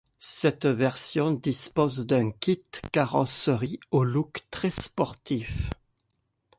Cette 0.17 0.65
version 0.65 1.29
dispose 1.29 1.99
d'un 1.99 2.31
kit 2.31 2.63
carrosserie 2.91 3.79
au 3.91 4.03
look 4.03 4.39
très 4.49 4.71
sportif. 4.71 5.69